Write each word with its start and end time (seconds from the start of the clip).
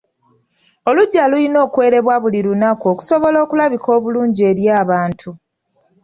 Oluggya 0.89 1.23
lulina 1.31 1.57
okwerebwa 1.65 2.15
buli 2.23 2.39
lunaku 2.47 2.85
okusobola 2.93 3.37
okulabika 3.45 3.87
obulungi 3.97 4.41
eri 4.49 4.63
abantu. 4.81 5.29